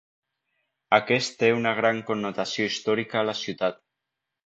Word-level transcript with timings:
Aquest 0.97 1.37
té 1.43 1.51
una 1.59 1.75
gran 1.81 2.01
connotació 2.09 2.69
històrica 2.73 3.25
a 3.25 3.27
la 3.33 3.41
ciutat. 3.47 3.83